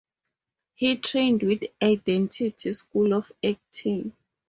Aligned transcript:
He 0.73 0.97
trained 0.97 1.43
with 1.43 1.61
Identity 1.79 2.71
School 2.73 3.13
of 3.13 3.31
Acting. 3.45 4.13